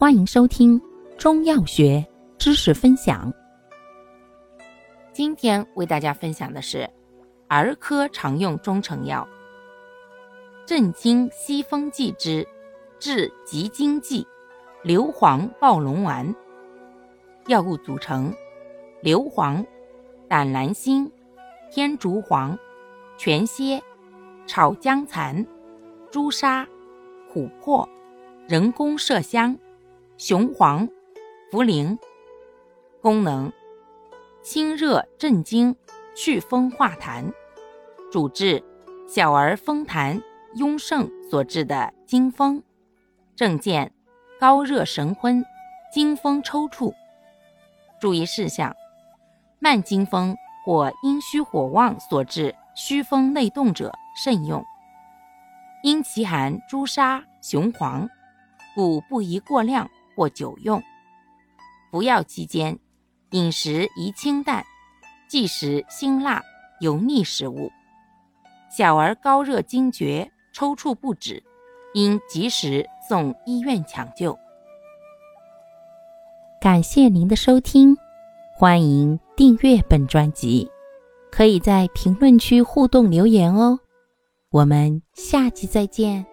[0.00, 0.80] 欢迎收听
[1.18, 2.06] 中药学
[2.38, 3.34] 知识分享。
[5.12, 6.88] 今天为大家分享的是
[7.48, 9.26] 儿科常用中成药
[10.64, 12.46] 镇惊息风剂之
[13.00, 14.24] 治急惊剂
[14.84, 16.32] 硫磺暴龙丸。
[17.48, 18.32] 药物组成：
[19.02, 19.66] 硫磺、
[20.28, 21.10] 胆蓝星、
[21.72, 22.56] 天竺黄、
[23.16, 23.82] 全蝎、
[24.46, 25.44] 炒姜蚕、
[26.08, 26.64] 朱砂、
[27.34, 27.88] 琥珀、
[28.46, 29.58] 人工麝香。
[30.18, 30.88] 雄黄、
[31.52, 31.96] 茯苓，
[33.00, 33.52] 功能：
[34.42, 35.76] 清热镇惊、
[36.12, 37.32] 祛风化痰，
[38.10, 38.60] 主治
[39.06, 40.20] 小儿风痰
[40.56, 42.60] 壅盛所致的惊风。
[43.36, 43.92] 症见：
[44.40, 45.44] 高热神昏、
[45.94, 46.92] 惊风抽搐。
[48.00, 48.74] 注意事项：
[49.60, 54.64] 慢惊风或阴虚火旺所致虚风内动者慎用。
[55.84, 58.08] 因其含朱砂、雄黄，
[58.74, 59.88] 故不宜过量。
[60.18, 60.82] 或久用，
[61.92, 62.76] 服药期间
[63.30, 64.64] 饮食宜清淡，
[65.28, 66.42] 忌食辛辣
[66.80, 67.70] 油腻食物。
[68.68, 71.40] 小儿高热惊厥、抽搐不止，
[71.94, 74.36] 应及时送医院抢救。
[76.60, 77.96] 感谢您的收听，
[78.56, 80.68] 欢迎订阅本专辑，
[81.30, 83.78] 可以在评论区互动留言哦。
[84.50, 86.26] 我们下期再见。